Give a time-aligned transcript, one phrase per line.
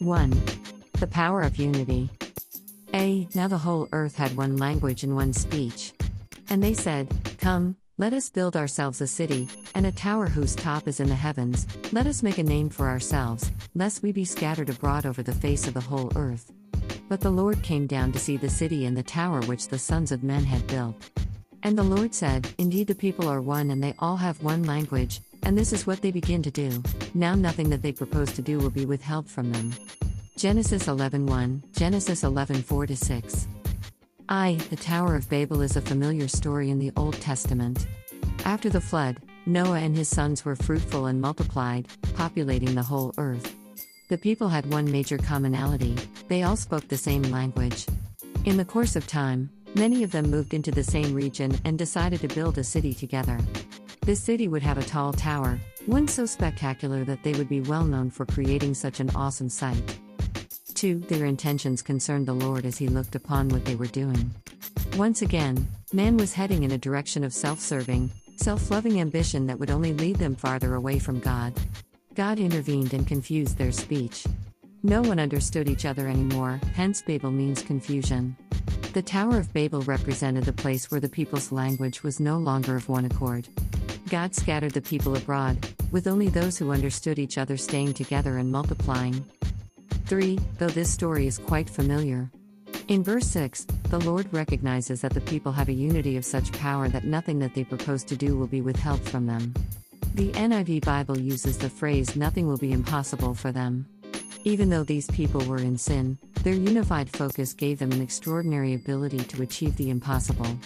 [0.00, 0.42] 1.
[0.98, 2.08] The power of unity.
[2.94, 3.28] A.
[3.34, 5.92] Now the whole earth had one language and one speech.
[6.48, 7.06] And they said,
[7.38, 11.14] Come, let us build ourselves a city, and a tower whose top is in the
[11.14, 15.32] heavens, let us make a name for ourselves, lest we be scattered abroad over the
[15.32, 16.50] face of the whole earth.
[17.10, 20.12] But the Lord came down to see the city and the tower which the sons
[20.12, 21.10] of men had built.
[21.62, 25.20] And the Lord said, Indeed, the people are one and they all have one language,
[25.42, 26.82] and this is what they begin to do.
[27.14, 29.72] Now nothing that they propose to do will be withheld from them.
[30.36, 33.48] Genesis 11:1, Genesis 11:4 6.
[34.28, 37.86] I, the Tower of Babel is a familiar story in the Old Testament.
[38.44, 43.54] After the flood, Noah and his sons were fruitful and multiplied, populating the whole earth.
[44.08, 45.96] The people had one major commonality
[46.28, 47.86] they all spoke the same language.
[48.44, 52.20] In the course of time, many of them moved into the same region and decided
[52.20, 53.38] to build a city together.
[54.10, 57.84] This city would have a tall tower, one so spectacular that they would be well
[57.84, 60.00] known for creating such an awesome sight.
[60.74, 60.98] 2.
[60.98, 64.32] Their intentions concerned the Lord as he looked upon what they were doing.
[64.96, 69.60] Once again, man was heading in a direction of self serving, self loving ambition that
[69.60, 71.52] would only lead them farther away from God.
[72.16, 74.26] God intervened and confused their speech.
[74.82, 78.36] No one understood each other anymore, hence, Babel means confusion.
[78.92, 82.88] The Tower of Babel represented the place where the people's language was no longer of
[82.88, 83.46] one accord.
[84.10, 85.56] God scattered the people abroad,
[85.92, 89.24] with only those who understood each other staying together and multiplying.
[90.06, 90.36] 3.
[90.58, 92.28] Though this story is quite familiar.
[92.88, 96.88] In verse 6, the Lord recognizes that the people have a unity of such power
[96.88, 99.54] that nothing that they propose to do will be withheld from them.
[100.16, 103.86] The NIV Bible uses the phrase, nothing will be impossible for them.
[104.42, 109.18] Even though these people were in sin, their unified focus gave them an extraordinary ability
[109.18, 110.58] to achieve the impossible.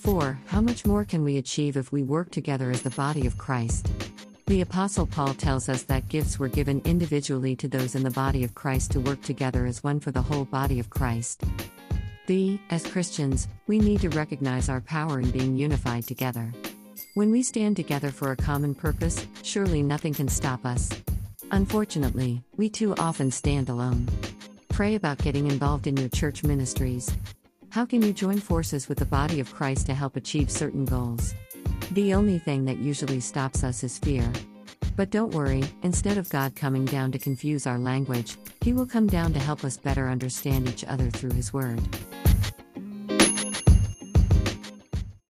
[0.00, 0.38] 4.
[0.46, 3.90] How much more can we achieve if we work together as the body of Christ?
[4.46, 8.42] The Apostle Paul tells us that gifts were given individually to those in the body
[8.42, 11.44] of Christ to work together as one for the whole body of Christ.
[12.26, 16.50] The, as Christians, we need to recognize our power in being unified together.
[17.14, 20.88] When we stand together for a common purpose, surely nothing can stop us.
[21.50, 24.08] Unfortunately, we too often stand alone.
[24.70, 27.12] Pray about getting involved in your church ministries.
[27.70, 31.34] How can you join forces with the body of Christ to help achieve certain goals?
[31.92, 34.28] The only thing that usually stops us is fear.
[34.96, 39.06] But don't worry, instead of God coming down to confuse our language, He will come
[39.06, 41.80] down to help us better understand each other through His Word.